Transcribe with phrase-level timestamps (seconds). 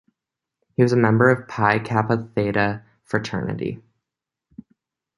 [0.75, 3.83] He was a member of Phi Kappa Theta fraternity.